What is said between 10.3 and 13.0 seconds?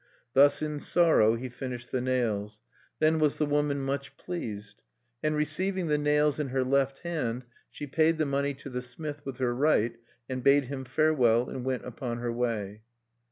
bade him farewell, and went upon her way.